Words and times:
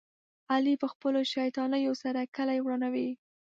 علي 0.53 0.73
په 0.81 0.87
خپلو 0.93 1.19
شیطانیو 1.33 1.93
سره 2.03 2.29
کلي 2.37 2.59
ورانوي. 2.61 3.09